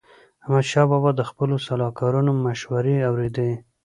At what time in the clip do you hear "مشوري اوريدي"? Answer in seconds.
2.45-3.51